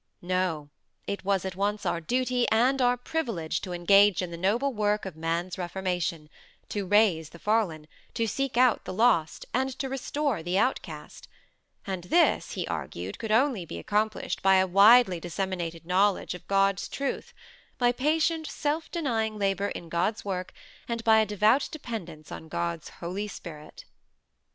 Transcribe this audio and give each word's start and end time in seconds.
No; 0.23 0.71
it 1.05 1.23
was 1.23 1.45
at 1.45 1.55
once 1.55 1.85
our 1.85 2.01
duty 2.01 2.49
and 2.49 2.81
our 2.81 2.97
privilege 2.97 3.61
to 3.61 3.71
engage 3.71 4.23
in 4.23 4.31
the 4.31 4.35
noble 4.35 4.73
work 4.73 5.05
of 5.05 5.15
man's 5.15 5.59
reformation 5.59 6.27
to 6.69 6.87
raise 6.87 7.29
the 7.29 7.37
fallen 7.37 7.85
to 8.15 8.25
seek 8.25 8.57
out 8.57 8.85
the 8.85 8.93
lost, 8.95 9.45
and 9.53 9.77
to 9.77 9.87
restore 9.87 10.41
the 10.41 10.57
outcast; 10.57 11.27
and 11.85 12.05
this, 12.05 12.53
he 12.53 12.65
argued, 12.67 13.19
could 13.19 13.31
only 13.31 13.63
be 13.63 13.77
accomplished 13.77 14.41
by 14.41 14.55
a 14.55 14.65
widely 14.65 15.19
disseminated 15.19 15.85
knowledge 15.85 16.33
of 16.33 16.47
God's 16.47 16.87
truth, 16.89 17.31
by 17.77 17.91
patient, 17.91 18.47
self 18.47 18.89
denying 18.89 19.37
labour 19.37 19.67
in 19.67 19.87
God's 19.87 20.25
work, 20.25 20.51
and 20.87 21.03
by 21.03 21.19
a 21.19 21.27
devout 21.27 21.69
dependence 21.71 22.31
on 22.31 22.47
God's 22.47 22.89
Holy 22.89 23.27
Spirit. 23.27 23.85